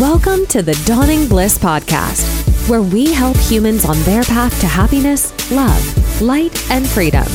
[0.00, 5.30] Welcome to the Dawning Bliss Podcast, where we help humans on their path to happiness,
[5.52, 7.26] love, light, and freedom.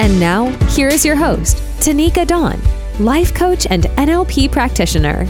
[0.00, 2.60] And now, here is your host, Tanika Dawn,
[2.98, 5.28] life coach and NLP practitioner.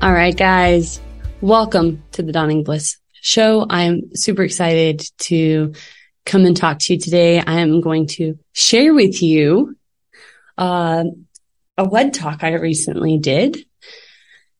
[0.00, 0.98] All right, guys,
[1.42, 3.66] welcome to the Dawning Bliss show.
[3.68, 5.74] I'm super excited to
[6.24, 7.40] come and talk to you today.
[7.40, 9.76] I am going to share with you
[10.56, 11.04] uh,
[11.76, 13.64] a WED talk I recently did.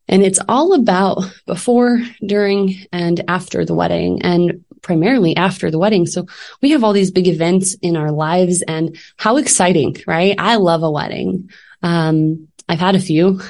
[0.06, 6.06] And it's all about before, during, and after the wedding and primarily after the wedding.
[6.06, 6.26] So
[6.60, 10.36] we have all these big events in our lives and how exciting, right?
[10.38, 11.50] I love a wedding.
[11.82, 13.40] Um, I've had a few,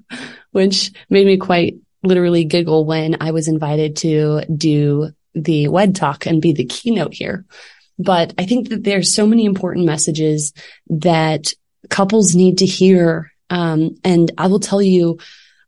[0.52, 6.26] which made me quite literally giggle when I was invited to do the WED talk
[6.26, 7.46] and be the keynote here.
[7.98, 10.52] But I think that there's so many important messages
[10.88, 11.54] that
[11.90, 13.32] couples need to hear.
[13.50, 15.18] Um, and I will tell you,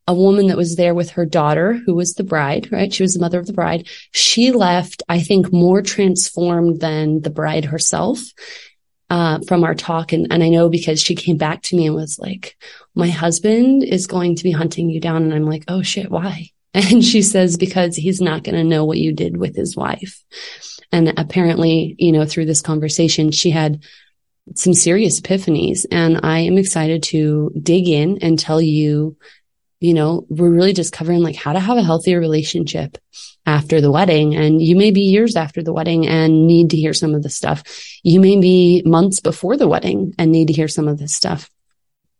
[0.07, 2.93] a woman that was there with her daughter, who was the bride, right?
[2.93, 3.89] She was the mother of the bride.
[4.11, 8.21] She left, I think, more transformed than the bride herself.
[9.11, 10.13] Uh, from our talk.
[10.13, 12.57] And, and I know because she came back to me and was like,
[12.95, 15.23] my husband is going to be hunting you down.
[15.23, 16.49] And I'm like, oh shit, why?
[16.75, 20.25] And she says, because he's not going to know what you did with his wife.
[20.91, 23.85] And apparently, you know, through this conversation, she had
[24.55, 29.17] some serious epiphanies and I am excited to dig in and tell you,
[29.81, 32.99] you know, we're really just covering like how to have a healthier relationship
[33.47, 34.35] after the wedding.
[34.35, 37.37] And you may be years after the wedding and need to hear some of this
[37.37, 37.63] stuff.
[38.03, 41.51] You may be months before the wedding and need to hear some of this stuff.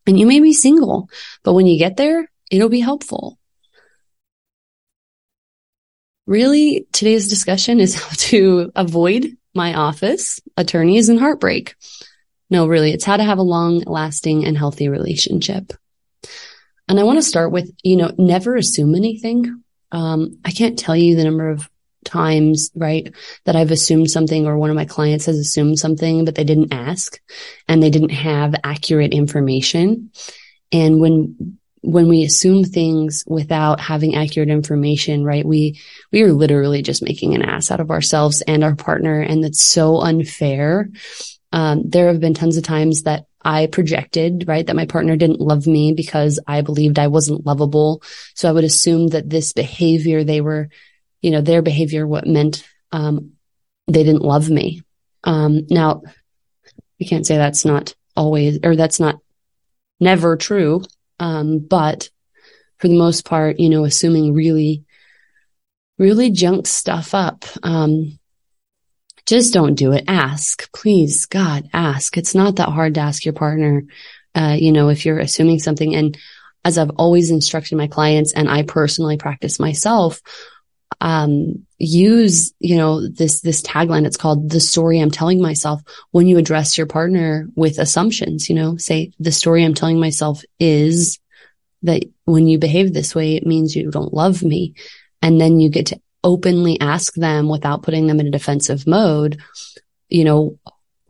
[0.07, 1.09] And you may be single,
[1.43, 3.39] but when you get there, it'll be helpful.
[6.27, 11.77] Really, today's discussion is how to avoid my office, attorneys and heartbreak.
[12.55, 15.73] No, really, it's how to have a long lasting and healthy relationship.
[16.87, 19.65] And I want to start with, you know, never assume anything.
[19.91, 21.69] Um, I can't tell you the number of
[22.05, 23.13] times, right,
[23.45, 26.73] that I've assumed something or one of my clients has assumed something, but they didn't
[26.73, 27.21] ask
[27.67, 30.13] and they didn't have accurate information.
[30.71, 35.81] And when, when we assume things without having accurate information, right, we,
[36.13, 39.21] we are literally just making an ass out of ourselves and our partner.
[39.21, 40.91] And that's so unfair.
[41.55, 45.41] Um, there have been tons of times that I projected, right, that my partner didn't
[45.41, 48.03] love me because I believed I wasn't lovable.
[48.35, 50.69] So I would assume that this behavior, they were,
[51.23, 53.35] you know, their behavior, what meant, um,
[53.87, 54.83] they didn't love me.
[55.23, 56.03] Um, now
[56.99, 59.21] we can't say that's not always, or that's not
[60.01, 60.83] never true.
[61.21, 62.11] Um, but
[62.79, 64.83] for the most part, you know, assuming really,
[65.99, 67.45] really junk stuff up.
[67.63, 68.19] Um,
[69.27, 70.05] just don't do it.
[70.07, 72.17] Ask, please, God, ask.
[72.17, 73.85] It's not that hard to ask your partner.
[74.35, 76.19] Uh, you know, if you're assuming something and
[76.65, 80.21] as I've always instructed my clients and I personally practice myself,
[81.01, 84.07] um, use, you know, this, this tagline.
[84.07, 88.55] It's called the story I'm telling myself when you address your partner with assumptions, you
[88.55, 91.19] know, say the story I'm telling myself is
[91.83, 94.75] that when you behave this way, it means you don't love me.
[95.21, 99.39] And then you get to openly ask them without putting them in a defensive mode,
[100.09, 100.59] you know,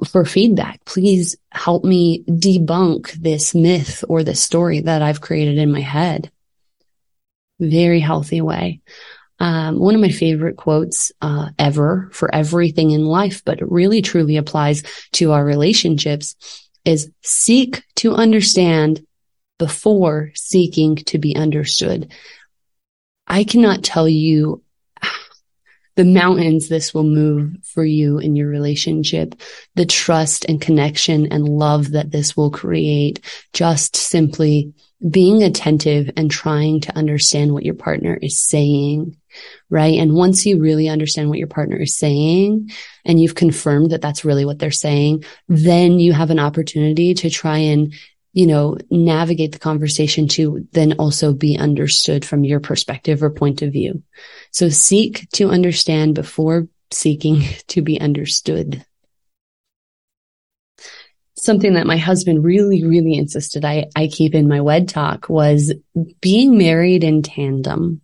[0.06, 0.84] for feedback.
[0.84, 6.30] Please help me debunk this myth or this story that I've created in my head.
[7.60, 8.80] Very healthy way.
[9.38, 14.02] Um, one of my favorite quotes uh, ever for everything in life, but it really
[14.02, 14.82] truly applies
[15.12, 16.36] to our relationships
[16.84, 19.04] is seek to understand
[19.58, 22.12] before seeking to be understood.
[23.26, 24.63] I cannot tell you
[25.96, 29.34] the mountains this will move for you in your relationship,
[29.74, 33.20] the trust and connection and love that this will create,
[33.52, 34.72] just simply
[35.08, 39.16] being attentive and trying to understand what your partner is saying.
[39.68, 39.98] Right.
[39.98, 42.70] And once you really understand what your partner is saying
[43.04, 47.30] and you've confirmed that that's really what they're saying, then you have an opportunity to
[47.30, 47.92] try and
[48.34, 53.62] you know, navigate the conversation to then also be understood from your perspective or point
[53.62, 54.02] of view.
[54.50, 58.84] So seek to understand before seeking to be understood.
[61.36, 65.72] Something that my husband really, really insisted I, I keep in my WED talk was
[66.20, 68.00] being married in tandem.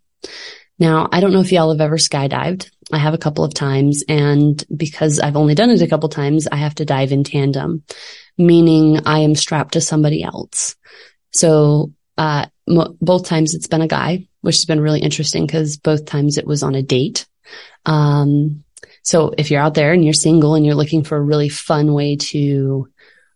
[0.79, 2.71] Now, I don't know if y'all have ever skydived.
[2.93, 6.47] I have a couple of times and because I've only done it a couple times,
[6.51, 7.83] I have to dive in tandem
[8.41, 10.77] meaning I am strapped to somebody else.
[11.33, 16.05] So, uh, both times it's been a guy, which has been really interesting because both
[16.05, 17.27] times it was on a date.
[17.87, 18.65] Um,
[19.03, 21.93] so if you're out there and you're single and you're looking for a really fun
[21.93, 22.89] way to,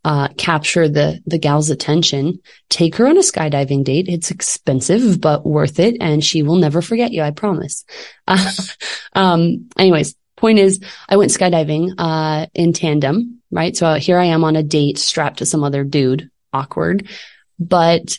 [0.05, 4.07] uh, capture the, the gal's attention, take her on a skydiving date.
[4.09, 5.97] It's expensive, but worth it.
[6.01, 7.23] And she will never forget you.
[7.23, 7.85] I promise.
[8.29, 8.53] Uh,
[9.15, 13.77] um, anyways, point is I went skydiving, uh, in tandem, right?
[13.77, 16.31] So here I am on a date strapped to some other dude.
[16.53, 17.09] Awkward.
[17.59, 18.19] But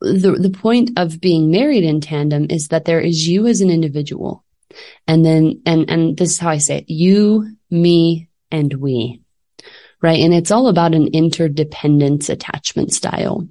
[0.00, 3.70] the, the point of being married in tandem is that there is you as an
[3.70, 4.44] individual.
[5.06, 9.20] And then, and, and this is how I say it, you, me, and we
[10.02, 10.20] right?
[10.20, 13.48] And it's all about an interdependence attachment style.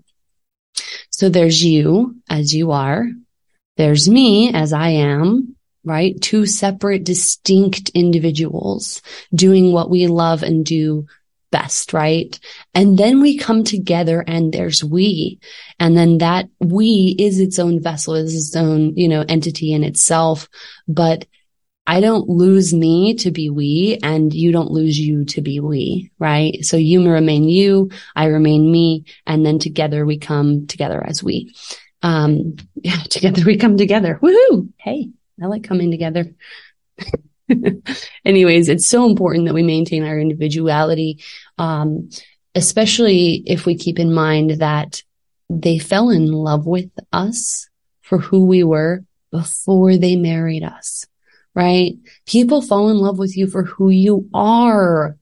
[1.09, 3.05] So there's you as you are.
[3.77, 6.19] There's me as I am, right?
[6.21, 9.01] Two separate, distinct individuals
[9.33, 11.05] doing what we love and do
[11.51, 12.39] best, right?
[12.73, 15.39] And then we come together and there's we.
[15.79, 19.83] And then that we is its own vessel, is its own, you know, entity in
[19.83, 20.47] itself.
[20.87, 21.25] But
[21.87, 26.11] I don't lose me to be we and you don't lose you to be we,
[26.19, 26.63] right?
[26.63, 31.51] So you remain you, I remain me, and then together we come together as we.
[32.03, 34.19] Um, yeah, together we come together.
[34.21, 34.69] Woohoo!
[34.77, 35.09] Hey,
[35.41, 36.33] I like coming together.
[38.25, 41.23] Anyways, it's so important that we maintain our individuality,
[41.57, 42.09] um,
[42.55, 45.01] especially if we keep in mind that
[45.49, 47.69] they fell in love with us
[48.01, 51.05] for who we were before they married us
[51.55, 51.97] right?
[52.25, 55.17] People fall in love with you for who you are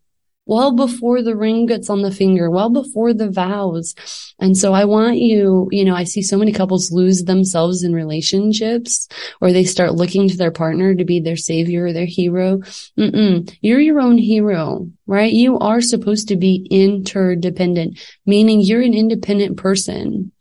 [0.48, 3.94] well before the ring gets on the finger, well before the vows.
[4.40, 7.94] And so I want you, you know, I see so many couples lose themselves in
[7.94, 9.08] relationships
[9.42, 12.60] or they start looking to their partner to be their savior or their hero.
[12.98, 13.56] Mm-mm.
[13.62, 15.32] You're your own hero, right?
[15.32, 20.32] You are supposed to be interdependent, meaning you're an independent person.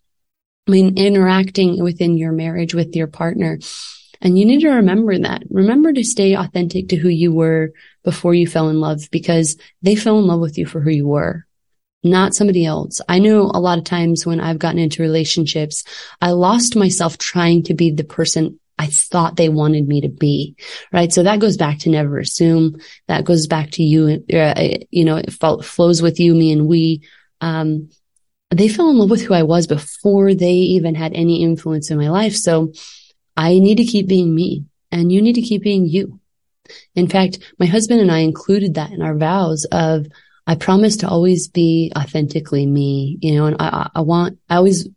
[0.66, 3.58] I mean, interacting within your marriage with your partner.
[4.20, 5.42] And you need to remember that.
[5.50, 7.72] Remember to stay authentic to who you were
[8.04, 11.06] before you fell in love because they fell in love with you for who you
[11.06, 11.46] were,
[12.02, 13.00] not somebody else.
[13.08, 15.84] I know a lot of times when I've gotten into relationships,
[16.20, 20.56] I lost myself trying to be the person I thought they wanted me to be,
[20.92, 21.12] right?
[21.12, 22.78] So that goes back to never assume.
[23.08, 27.02] That goes back to you, uh, you know, it flows with you, me and we.
[27.40, 27.88] Um,
[28.50, 31.98] they fell in love with who I was before they even had any influence in
[31.98, 32.36] my life.
[32.36, 32.72] So
[33.36, 36.20] I need to keep being me and you need to keep being you.
[36.94, 40.06] In fact, my husband and I included that in our vows of,
[40.46, 44.88] I promise to always be authentically me, you know, and I, I want, I always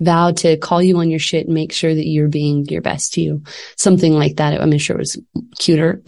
[0.00, 3.16] vow to call you on your shit and make sure that you're being your best
[3.16, 3.42] you.
[3.76, 4.60] Something like that.
[4.60, 5.20] I'm sure it was
[5.58, 6.02] cuter.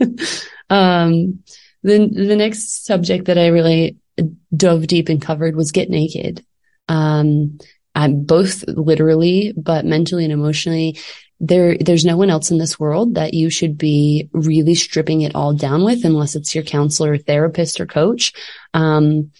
[0.70, 1.42] um,
[1.82, 3.96] then the next subject that I really
[4.54, 6.44] dove deep and covered was get naked.
[6.88, 7.58] Um,
[8.00, 10.98] I'm both literally, but mentally and emotionally.
[11.38, 15.34] There, there's no one else in this world that you should be really stripping it
[15.34, 18.32] all down with, unless it's your counselor, therapist, or coach,
[18.72, 19.32] um,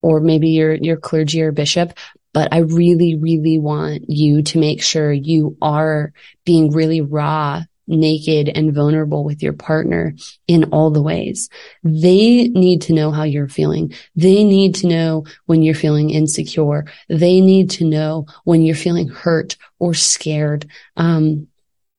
[0.00, 1.98] or maybe your your clergy or bishop.
[2.32, 6.12] But I really, really want you to make sure you are
[6.44, 10.14] being really raw naked and vulnerable with your partner
[10.46, 11.48] in all the ways.
[11.82, 13.92] They need to know how you're feeling.
[14.14, 16.84] They need to know when you're feeling insecure.
[17.08, 20.68] They need to know when you're feeling hurt or scared.
[20.96, 21.48] Um,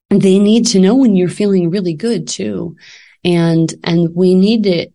[0.09, 2.75] they need to know when you're feeling really good too.
[3.23, 4.89] And, and we need to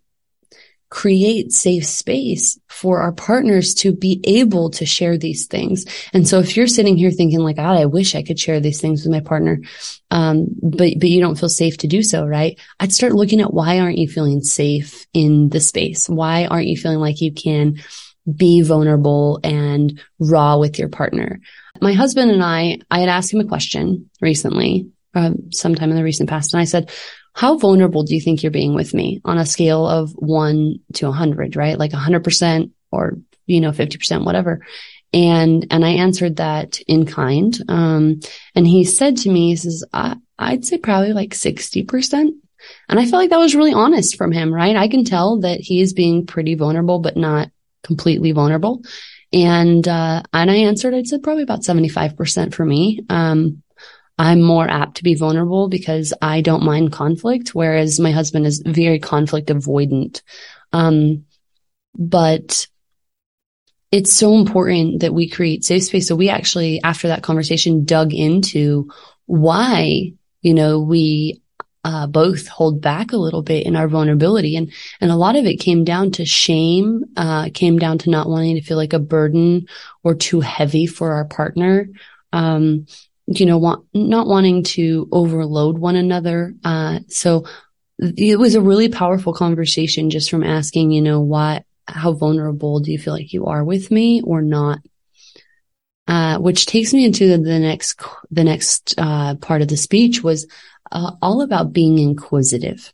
[0.95, 5.87] create safe space for our partners to be able to share these things.
[6.13, 8.81] And so if you're sitting here thinking like, God, I wish I could share these
[8.81, 9.59] things with my partner.
[10.13, 12.61] Um, but, but you don't feel safe to do so, right?
[12.79, 16.09] I'd start looking at why aren't you feeling safe in the space?
[16.09, 17.83] Why aren't you feeling like you can
[18.33, 21.41] be vulnerable and raw with your partner?
[21.81, 26.05] My husband and I, I had asked him a question recently, uh, sometime in the
[26.05, 26.93] recent past, and I said,
[27.35, 31.09] how vulnerable do you think you're being with me on a scale of one to
[31.09, 31.79] a hundred, right?
[31.79, 34.65] Like a hundred percent or, you know, 50%, whatever.
[35.13, 37.57] And, and I answered that in kind.
[37.69, 38.21] Um,
[38.55, 42.31] and he said to me, he says, I, I'd say probably like 60%.
[42.89, 44.77] And I felt like that was really honest from him, right?
[44.77, 47.51] I can tell that he is being pretty vulnerable, but not
[47.83, 48.83] completely vulnerable.
[49.33, 53.01] And, uh, and I answered, I'd said probably about 75% for me.
[53.11, 53.64] Um,
[54.19, 58.63] I'm more apt to be vulnerable because I don't mind conflict, whereas my husband is
[58.65, 60.23] very conflict avoidant.
[60.73, 61.25] Um,
[61.97, 62.67] but
[63.91, 66.09] it's so important that we create safe space.
[66.09, 68.91] So we actually, after that conversation, dug into
[69.27, 71.41] why, you know, we
[71.85, 74.57] uh, both hold back a little bit in our vulnerability.
[74.57, 78.29] And, and a lot of it came down to shame, uh, came down to not
[78.29, 79.67] wanting to feel like a burden
[80.03, 81.89] or too heavy for our partner.
[82.33, 82.87] Um,
[83.27, 86.55] you know, want, not wanting to overload one another.
[86.65, 87.47] Uh, so
[87.99, 92.93] it was a really powerful conversation just from asking, you know, what, how vulnerable do
[92.93, 94.79] you feel like you are with me or not?
[96.07, 100.23] Uh, which takes me into the, the next, the next, uh, part of the speech
[100.23, 100.47] was,
[100.93, 102.93] uh, all about being inquisitive.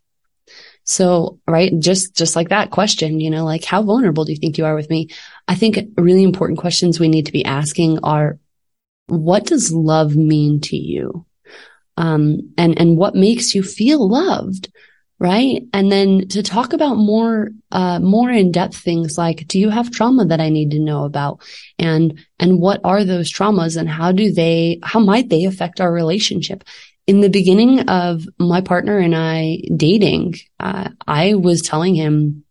[0.83, 4.57] So, right, just, just like that question, you know, like how vulnerable do you think
[4.57, 5.09] you are with me?
[5.47, 8.39] I think really important questions we need to be asking are,
[9.11, 11.25] what does love mean to you?
[11.97, 14.71] Um, and, and what makes you feel loved?
[15.19, 15.67] Right.
[15.71, 19.91] And then to talk about more, uh, more in depth things like, do you have
[19.91, 21.41] trauma that I need to know about?
[21.77, 25.93] And, and what are those traumas and how do they, how might they affect our
[25.93, 26.63] relationship?
[27.07, 32.43] in the beginning of my partner and I dating, uh, I was telling him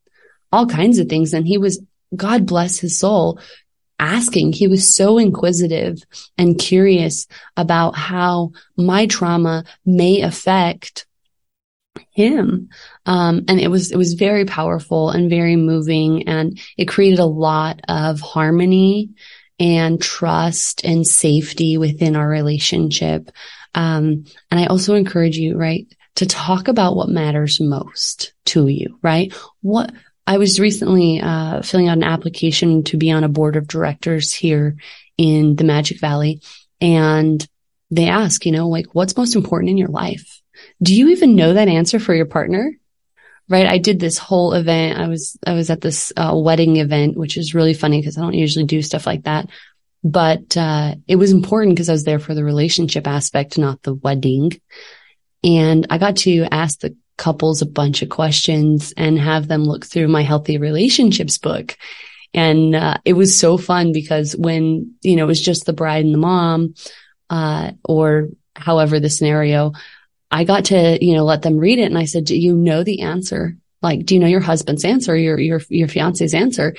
[0.52, 1.82] all kinds of things and he was,
[2.14, 3.40] God bless his soul,
[4.00, 4.52] asking.
[4.52, 6.02] He was so inquisitive
[6.37, 7.26] and curious
[7.57, 11.07] about how my trauma may affect
[12.12, 12.71] him.
[13.07, 17.25] Um, and it was, it was very powerful and very moving and it created a
[17.25, 19.11] lot of harmony
[19.59, 23.30] and trust and safety within our relationship.
[23.75, 28.99] Um, and I also encourage you, right, to talk about what matters most to you,
[29.02, 29.33] right?
[29.61, 29.92] What
[30.30, 34.32] I was recently uh, filling out an application to be on a board of directors
[34.32, 34.76] here
[35.18, 36.40] in the Magic Valley,
[36.80, 37.44] and
[37.90, 40.40] they ask, you know, like, what's most important in your life?
[40.80, 42.72] Do you even know that answer for your partner?
[43.49, 43.66] Right.
[43.66, 45.00] I did this whole event.
[45.00, 48.20] I was, I was at this uh, wedding event, which is really funny because I
[48.20, 49.49] don't usually do stuff like that
[50.02, 53.92] but uh, it was important because I was there for the relationship aspect, not the
[53.92, 54.58] wedding.
[55.44, 59.84] And I got to ask the couples a bunch of questions and have them look
[59.84, 61.76] through my healthy relationships book.
[62.32, 66.04] And uh, it was so fun because when, you know, it was just the bride
[66.04, 66.74] and the mom,
[67.28, 69.72] uh, or however the scenario,
[70.30, 71.90] I got to, you know, let them read it.
[71.90, 73.56] And I said, do you know the answer?
[73.82, 76.74] Like, do you know your husband's answer, your, your, your fiance's answer?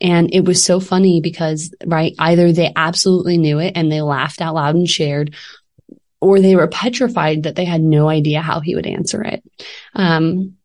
[0.00, 4.40] And it was so funny because, right, either they absolutely knew it and they laughed
[4.40, 5.34] out loud and shared,
[6.20, 9.42] or they were petrified that they had no idea how he would answer it.
[9.94, 10.56] Um,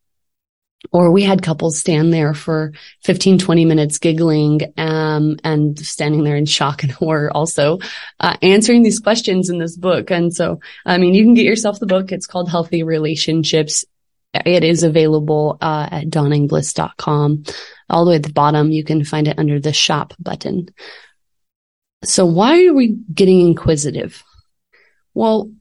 [0.92, 2.72] or we had couples stand there for
[3.04, 7.80] 15, 20 minutes giggling, um, and standing there in shock and horror also,
[8.20, 10.10] uh, answering these questions in this book.
[10.10, 12.12] And so, I mean, you can get yourself the book.
[12.12, 13.84] It's called Healthy Relationships.
[14.34, 17.44] It is available, uh, at dawningbliss.com
[17.90, 18.72] all the way at the bottom.
[18.72, 20.70] You can find it under the shop button.
[22.04, 24.24] So why are we getting inquisitive?
[25.14, 25.52] Well,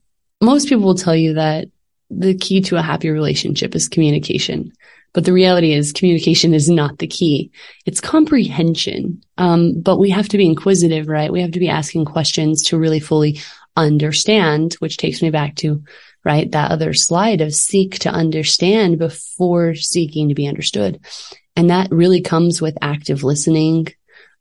[0.41, 1.67] most people will tell you that
[2.09, 4.71] the key to a happy relationship is communication.
[5.13, 7.51] But the reality is communication is not the key.
[7.85, 9.23] It's comprehension.
[9.37, 11.31] Um, but we have to be inquisitive, right?
[11.31, 13.39] We have to be asking questions to really fully
[13.75, 15.83] understand, which takes me back to,
[16.23, 20.99] right, that other slide of seek to understand before seeking to be understood.
[21.55, 23.87] And that really comes with active listening,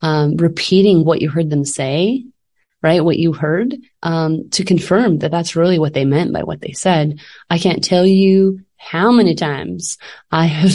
[0.02, 2.26] um, repeating what you heard them say,
[2.82, 3.04] right?
[3.04, 6.72] What you heard, um, to confirm that that's really what they meant by what they
[6.72, 7.20] said.
[7.50, 9.98] I can't tell you how many times
[10.30, 10.72] I have,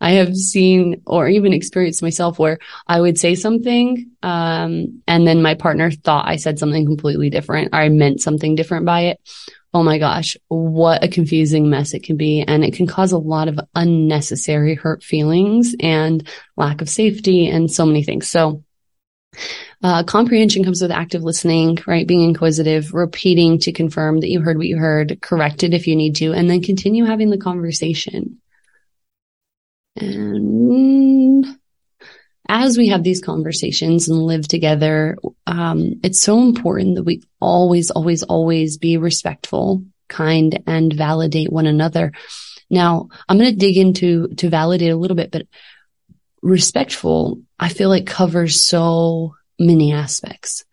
[0.00, 5.42] I have seen or even experienced myself where I would say something, um, and then
[5.42, 9.20] my partner thought I said something completely different or I meant something different by it
[9.74, 12.42] oh my gosh, what a confusing mess it can be.
[12.42, 16.26] And it can cause a lot of unnecessary hurt feelings and
[16.56, 18.28] lack of safety and so many things.
[18.28, 18.62] So,
[19.82, 22.06] uh, comprehension comes with active listening, right?
[22.06, 25.96] Being inquisitive, repeating to confirm that you heard what you heard, correct it if you
[25.96, 28.40] need to, and then continue having the conversation.
[29.96, 31.46] And
[32.48, 37.90] as we have these conversations and live together, um, it's so important that we always,
[37.90, 42.12] always, always be respectful, kind, and validate one another.
[42.70, 45.46] Now, I'm going to dig into to validate a little bit, but
[46.42, 50.66] respectful, I feel like covers so many aspects.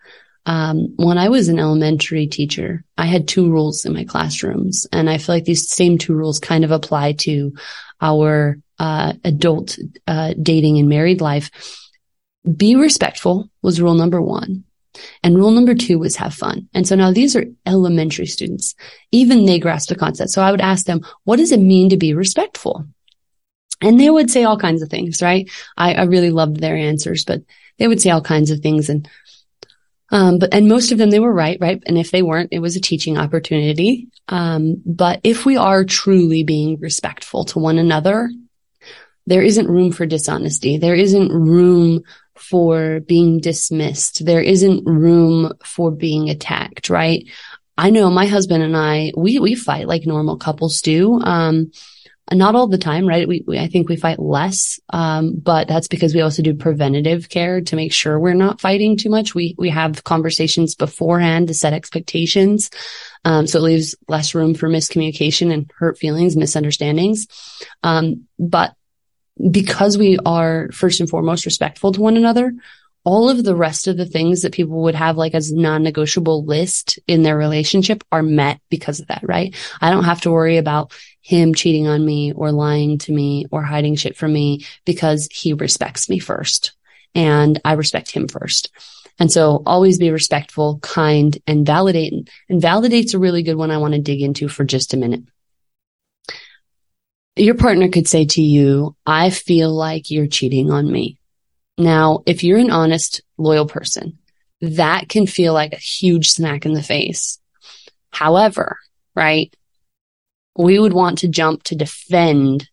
[0.46, 5.10] Um, when I was an elementary teacher, I had two rules in my classrooms, and
[5.10, 7.54] I feel like these same two rules kind of apply to
[8.02, 11.50] our uh, adult uh, dating and married life.
[12.58, 14.66] Be respectful was rule number one.
[15.24, 16.68] And rule number two was have fun.
[16.74, 18.76] And so now these are elementary students.
[19.14, 20.32] Even they grasp the concept.
[20.32, 22.86] So I would ask them, what does it mean to be respectful?
[23.82, 25.50] And they would say all kinds of things, right?
[25.76, 27.42] I, I really loved their answers, but
[27.78, 28.90] they would say all kinds of things.
[28.90, 29.10] And,
[30.12, 31.82] um, but, and most of them, they were right, right?
[31.86, 34.10] And if they weren't, it was a teaching opportunity.
[34.28, 38.30] Um, but if we are truly being respectful to one another,
[39.26, 40.78] there isn't room for dishonesty.
[40.78, 42.04] There isn't room
[42.36, 44.26] for being dismissed.
[44.26, 47.28] There isn't room for being attacked, right?
[47.78, 51.20] I know my husband and I, we, we fight like normal couples do.
[51.20, 51.72] Um,
[52.32, 53.28] not all the time, right?
[53.28, 57.30] We, we I think we fight less, um, but that's because we also do preventative
[57.30, 59.36] care to make sure we're not fighting too much.
[59.36, 62.70] We we have conversations beforehand to set expectations,
[63.26, 67.28] um, so it leaves less room for miscommunication and hurt feelings, misunderstandings.
[67.84, 68.74] Um, but
[69.50, 72.54] because we are first and foremost respectful to one another,
[73.04, 77.00] all of the rest of the things that people would have like as non-negotiable list
[77.08, 79.56] in their relationship are met because of that, right?
[79.82, 83.64] I don't have to worry about him cheating on me or lying to me or
[83.64, 86.74] hiding shit from me because he respects me first
[87.16, 88.72] and I respect him first.
[89.20, 92.30] And so always be respectful, kind and validate.
[92.50, 95.24] And validate's a really good one I want to dig into for just a minute.
[97.36, 101.21] Your partner could say to you, I feel like you're cheating on me.
[101.78, 104.20] Now, if you're an honest, loyal person,
[104.62, 107.40] that can feel like a huge smack in the face.
[108.12, 108.78] However,
[109.16, 109.56] right?
[110.56, 112.70] We would want to jump to defend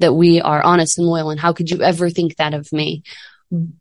[0.00, 1.30] that we are honest and loyal.
[1.30, 3.02] And how could you ever think that of me?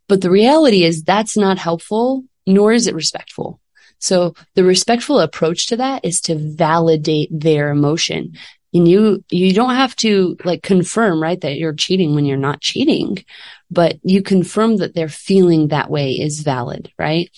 [0.07, 3.59] But the reality is that's not helpful, nor is it respectful.
[3.99, 8.33] So the respectful approach to that is to validate their emotion.
[8.73, 12.61] And you, you don't have to like confirm, right, that you're cheating when you're not
[12.61, 13.23] cheating,
[13.73, 17.29] but you confirm that their feeling that way is valid, right?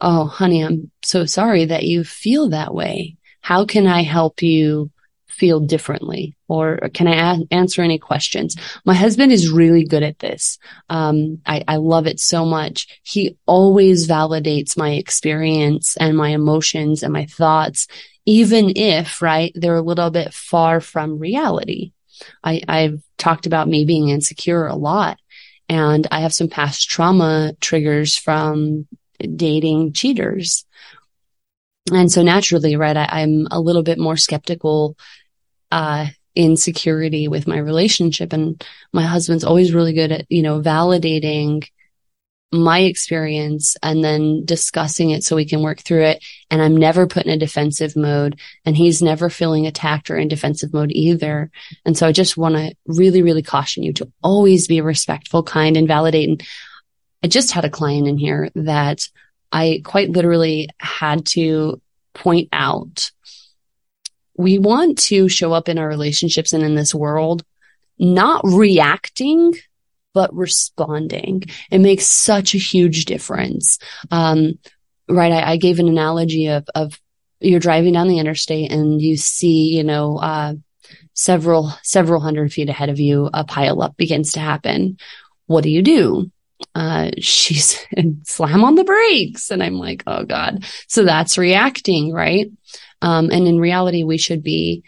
[0.00, 3.16] Oh, honey, I'm so sorry that you feel that way.
[3.40, 4.90] How can I help you
[5.28, 6.36] feel differently?
[6.48, 8.56] Or can I a- answer any questions?
[8.84, 10.58] My husband is really good at this.
[10.90, 13.00] Um, I, I love it so much.
[13.02, 17.86] He always validates my experience and my emotions and my thoughts,
[18.26, 21.92] even if, right, they're a little bit far from reality.
[22.44, 25.18] I, I've talked about me being insecure a lot
[25.70, 28.88] and I have some past trauma triggers from
[29.20, 30.66] dating cheaters.
[31.92, 34.96] And so naturally, right, I, am a little bit more skeptical,
[35.70, 38.32] uh, insecurity with my relationship.
[38.32, 38.60] And
[38.92, 41.64] my husband's always really good at, you know, validating
[42.52, 46.24] my experience and then discussing it so we can work through it.
[46.50, 50.28] And I'm never put in a defensive mode and he's never feeling attacked or in
[50.28, 51.50] defensive mode either.
[51.84, 55.76] And so I just want to really, really caution you to always be respectful, kind
[55.76, 56.28] and validate.
[56.28, 56.42] And
[57.22, 59.08] I just had a client in here that
[59.52, 61.80] I quite literally had to
[62.14, 63.12] point out.
[64.36, 67.44] We want to show up in our relationships and in this world,
[67.98, 69.54] not reacting
[70.12, 71.44] but responding.
[71.70, 73.78] It makes such a huge difference.
[74.10, 74.58] Um,
[75.08, 75.32] right.
[75.32, 76.98] I, I, gave an analogy of, of
[77.40, 80.54] you're driving down the interstate and you see, you know, uh,
[81.14, 84.98] several, several hundred feet ahead of you, a pile up begins to happen.
[85.46, 86.30] What do you do?
[86.74, 87.86] Uh, she's
[88.24, 89.50] slam on the brakes.
[89.50, 90.64] And I'm like, oh God.
[90.88, 92.50] So that's reacting, right?
[93.02, 94.84] Um, and in reality, we should be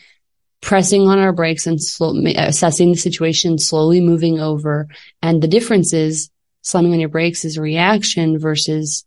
[0.63, 4.89] pressing on our brakes and slow, assessing the situation, slowly moving over.
[5.21, 6.31] And the difference is
[6.63, 9.05] slamming on your brakes is a reaction versus,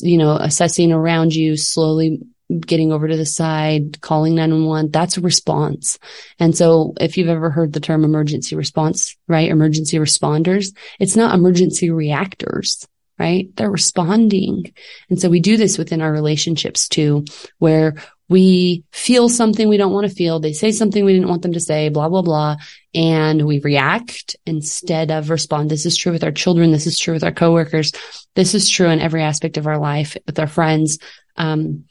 [0.00, 2.20] you know, assessing around you, slowly
[2.60, 4.90] getting over to the side, calling 911.
[4.90, 5.98] That's a response.
[6.38, 9.48] And so if you've ever heard the term emergency response, right?
[9.48, 12.86] Emergency responders, it's not emergency reactors
[13.18, 13.54] right?
[13.56, 14.72] They're responding.
[15.08, 17.24] And so we do this within our relationships too,
[17.58, 17.94] where
[18.32, 20.40] we feel something we don't want to feel.
[20.40, 22.56] They say something we didn't want them to say, blah, blah, blah.
[22.94, 25.70] And we react instead of respond.
[25.70, 26.72] This is true with our children.
[26.72, 27.92] This is true with our coworkers.
[28.34, 30.98] This is true in every aspect of our life with our friends.
[31.36, 31.84] Um,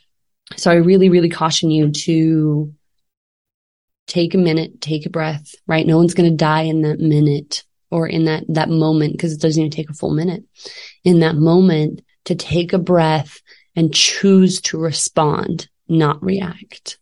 [0.57, 2.73] so I really, really caution you to
[4.07, 5.85] take a minute, take a breath, right?
[5.85, 9.41] No one's going to die in that minute or in that, that moment because it
[9.41, 10.43] doesn't even take a full minute.
[11.03, 13.39] In that moment to take a breath
[13.75, 16.97] and choose to respond not react.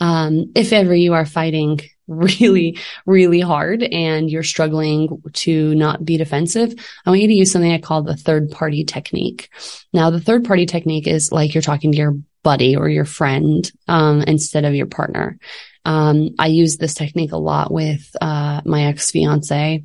[0.00, 6.16] Um, if ever you are fighting really, really hard and you're struggling to not be
[6.16, 9.50] defensive, I want you to use something I call the third party technique.
[9.92, 13.70] Now, the third party technique is like you're talking to your buddy or your friend,
[13.86, 15.38] um, instead of your partner.
[15.84, 19.84] Um, I use this technique a lot with, uh, my ex fiance.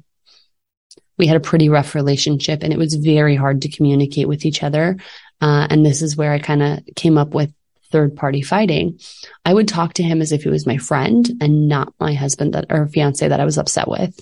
[1.18, 4.64] We had a pretty rough relationship and it was very hard to communicate with each
[4.64, 4.98] other.
[5.42, 7.54] Uh, and this is where I kind of came up with
[7.92, 9.00] third party fighting,
[9.44, 12.54] I would talk to him as if he was my friend and not my husband
[12.54, 14.20] that or fiance that I was upset with.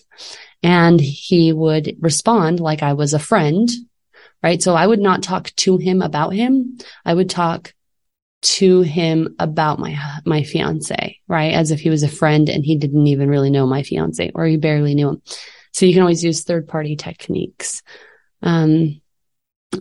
[0.61, 3.69] And he would respond like I was a friend,
[4.41, 4.61] right?
[4.61, 6.77] So I would not talk to him about him.
[7.05, 7.73] I would talk
[8.43, 11.53] to him about my, my fiance, right?
[11.53, 14.45] As if he was a friend and he didn't even really know my fiance or
[14.45, 15.21] he barely knew him.
[15.71, 17.81] So you can always use third party techniques.
[18.41, 19.01] Um,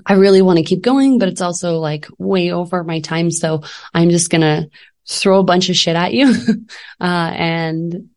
[0.06, 3.30] I really want to keep going, but it's also like way over my time.
[3.30, 4.70] So I'm just going to
[5.08, 6.34] throw a bunch of shit at you.
[7.00, 8.10] uh, and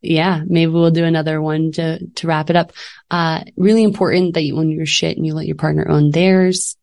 [0.00, 2.72] yeah, maybe we'll do another one to, to wrap it up.
[3.10, 6.76] Uh, really important that you own your shit and you let your partner own theirs.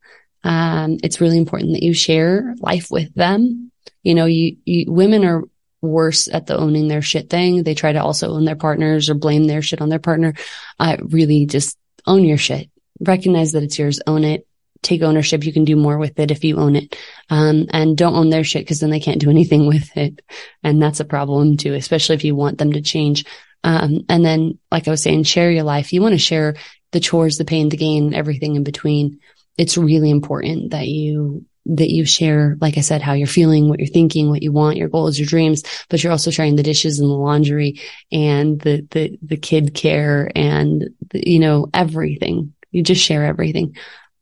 [0.43, 3.71] Um, it's really important that you share life with them.
[4.03, 5.43] You know, you, you, women are
[5.81, 7.63] worse at the owning their shit thing.
[7.63, 10.33] They try to also own their partners or blame their shit on their partner.
[10.79, 12.69] Uh, really just own your shit.
[12.99, 14.01] Recognize that it's yours.
[14.07, 14.47] Own it.
[14.81, 15.43] Take ownership.
[15.43, 16.95] You can do more with it if you own it.
[17.29, 20.21] Um, and don't own their shit because then they can't do anything with it.
[20.63, 23.25] And that's a problem too, especially if you want them to change.
[23.63, 25.91] Um, and then, like I was saying, share your life.
[25.91, 26.55] You want to share
[26.91, 29.19] the chores, the pain, the gain, everything in between.
[29.57, 33.79] It's really important that you that you share, like I said, how you're feeling, what
[33.79, 36.99] you're thinking, what you want, your goals, your dreams, but you're also sharing the dishes
[36.99, 37.81] and the laundry
[38.11, 42.53] and the, the, the kid care and, the, you know, everything.
[42.75, 43.77] You just share everything.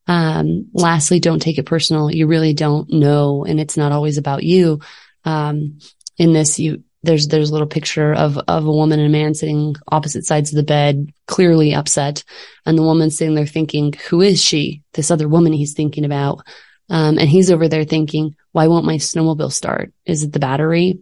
[0.06, 2.12] Um, lastly, don't take it personal.
[2.12, 3.46] You really don't know.
[3.46, 4.80] And it's not always about you.
[5.26, 5.80] Um,
[6.20, 9.34] in this, you, there's, there's a little picture of, of a woman and a man
[9.34, 12.24] sitting opposite sides of the bed, clearly upset.
[12.64, 14.84] And the woman sitting there thinking, who is she?
[14.94, 16.46] This other woman he's thinking about.
[16.90, 19.94] Um, and he's over there thinking, why won't my snowmobile start?
[20.06, 21.00] Is it the battery?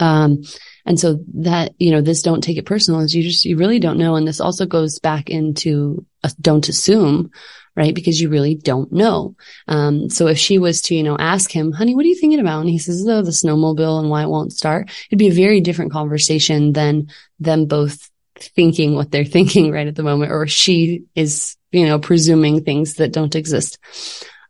[0.00, 0.42] Um,
[0.84, 3.78] and so that, you know, this don't take it personal is you just, you really
[3.78, 4.16] don't know.
[4.16, 7.30] And this also goes back into a, don't assume,
[7.76, 7.94] right?
[7.94, 9.36] Because you really don't know.
[9.68, 12.40] Um, so if she was to, you know, ask him, honey, what are you thinking
[12.40, 12.60] about?
[12.60, 14.90] And he says, oh, the snowmobile and why it won't start.
[15.08, 19.94] It'd be a very different conversation than them both thinking what they're thinking right at
[19.94, 23.78] the moment, or she is, you know, presuming things that don't exist.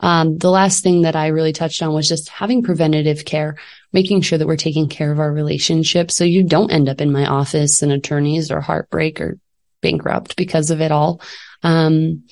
[0.00, 3.56] Um, the last thing that I really touched on was just having preventative care,
[3.92, 6.10] making sure that we're taking care of our relationship.
[6.10, 9.38] So you don't end up in my office and attorneys or heartbreak or
[9.80, 11.20] bankrupt because of it all.
[11.62, 12.24] Um,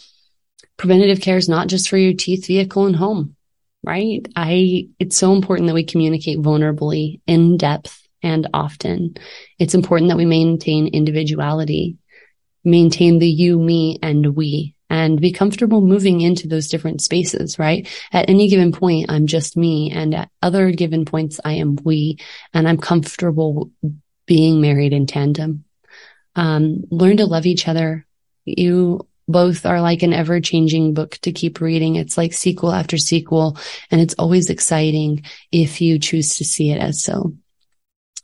[0.77, 3.37] preventative care is not just for your teeth, vehicle and home,
[3.85, 4.27] right?
[4.35, 9.17] I, it's so important that we communicate vulnerably in depth and often.
[9.59, 11.99] It's important that we maintain individuality,
[12.65, 17.89] maintain the you, me and we and be comfortable moving into those different spaces, right?
[18.13, 19.93] At any given point, I'm just me.
[19.93, 22.19] And at other given points, I am we
[22.53, 23.71] and I'm comfortable
[24.27, 25.65] being married in tandem.
[26.35, 28.05] Um, learn to love each other.
[28.45, 31.95] You both are like an ever changing book to keep reading.
[31.95, 33.59] It's like sequel after sequel
[33.93, 37.35] and it's always exciting if you choose to see it as so.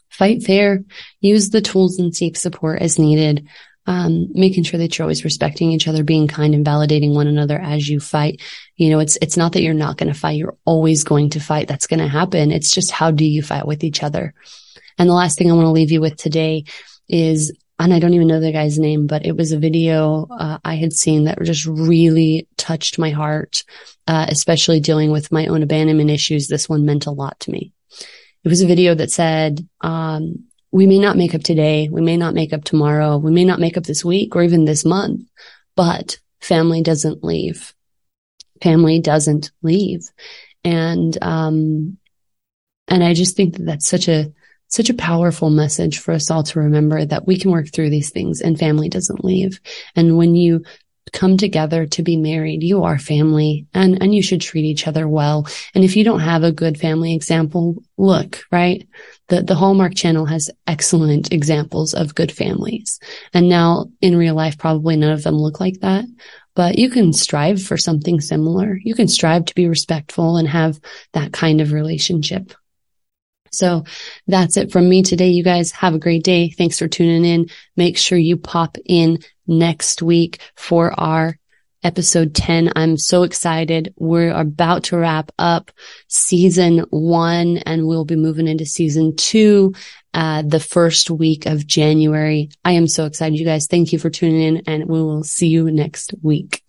[0.08, 0.82] Fight fair.
[1.20, 3.46] Use the tools and seek support as needed
[3.86, 7.58] um, making sure that you're always respecting each other, being kind and validating one another
[7.58, 8.40] as you fight.
[8.76, 10.36] You know, it's, it's not that you're not going to fight.
[10.36, 11.68] You're always going to fight.
[11.68, 12.50] That's going to happen.
[12.50, 14.34] It's just how do you fight with each other?
[14.98, 16.64] And the last thing I want to leave you with today
[17.08, 20.58] is, and I don't even know the guy's name, but it was a video uh,
[20.64, 23.64] I had seen that just really touched my heart,
[24.06, 26.48] uh, especially dealing with my own abandonment issues.
[26.48, 27.72] This one meant a lot to me.
[28.42, 31.88] It was a video that said, um, we may not make up today.
[31.90, 33.16] We may not make up tomorrow.
[33.18, 35.22] We may not make up this week or even this month,
[35.74, 37.74] but family doesn't leave.
[38.62, 40.08] Family doesn't leave.
[40.64, 41.98] And, um,
[42.88, 44.32] and I just think that that's such a,
[44.68, 48.10] such a powerful message for us all to remember that we can work through these
[48.10, 49.60] things and family doesn't leave.
[49.94, 50.64] And when you
[51.12, 52.62] come together to be married.
[52.62, 55.46] You are family and, and you should treat each other well.
[55.74, 58.86] And if you don't have a good family example, look, right?
[59.28, 63.00] The, the Hallmark channel has excellent examples of good families.
[63.32, 66.04] And now in real life, probably none of them look like that,
[66.54, 68.78] but you can strive for something similar.
[68.82, 70.80] You can strive to be respectful and have
[71.12, 72.52] that kind of relationship.
[73.52, 73.84] So
[74.26, 75.28] that's it from me today.
[75.28, 76.50] You guys have a great day.
[76.50, 77.48] Thanks for tuning in.
[77.76, 81.38] Make sure you pop in next week for our
[81.86, 82.72] episode 10.
[82.74, 83.94] I'm so excited.
[83.96, 85.70] We're about to wrap up
[86.08, 89.72] season one and we'll be moving into season two,
[90.12, 92.50] uh, the first week of January.
[92.64, 93.38] I am so excited.
[93.38, 96.62] You guys, thank you for tuning in and we will see you next week.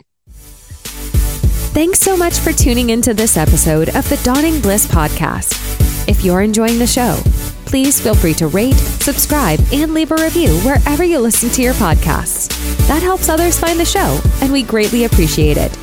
[1.74, 6.08] Thanks so much for tuning into this episode of the Dawning Bliss podcast.
[6.08, 7.20] If you're enjoying the show,
[7.67, 11.73] please feel free to rate, subscribe, and leave a review wherever you listen to your
[11.75, 12.47] podcasts.
[12.88, 15.75] That helps others find the show, and we greatly appreciate it.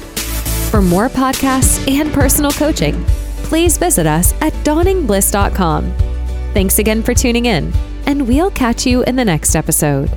[0.71, 3.05] For more podcasts and personal coaching,
[3.45, 5.93] please visit us at dawningbliss.com.
[6.55, 7.73] Thanks again for tuning in,
[8.07, 10.11] and we'll catch you in the next episode.